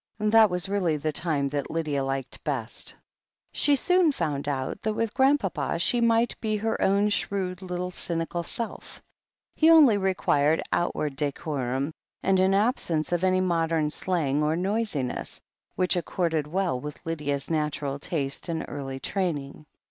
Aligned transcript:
That 0.31 0.49
was 0.49 0.67
really 0.67 0.97
the 0.97 1.11
time 1.11 1.49
that 1.49 1.69
Lydia 1.69 2.03
liked 2.03 2.43
best. 2.43 2.95
She 3.51 3.75
soon 3.75 4.11
found 4.11 4.47
out 4.47 4.81
that 4.81 4.95
with 4.95 5.13
Grandpapa 5.13 5.77
she 5.77 6.01
might 6.01 6.35
be 6.41 6.57
her 6.57 6.81
own 6.81 7.09
shrewd, 7.09 7.61
little 7.61 7.91
cynical 7.91 8.41
self. 8.41 9.03
He 9.55 9.69
only 9.69 9.97
required 9.99 10.59
outward 10.73 11.15
decorum 11.15 11.91
and 12.23 12.39
an 12.39 12.55
absence 12.55 13.11
of 13.11 13.23
any 13.23 13.41
modem 13.41 13.91
slang 13.91 14.41
or 14.41 14.55
noisiness, 14.55 15.39
which 15.75 15.95
accorded 15.95 16.47
well 16.47 16.79
with 16.79 16.97
Lydia's 17.05 17.51
natural 17.51 17.99
taste 17.99 18.49
and 18.49 18.65
early 18.67 18.99
training. 18.99 19.67